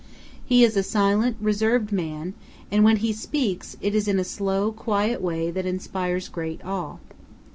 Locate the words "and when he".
2.71-3.13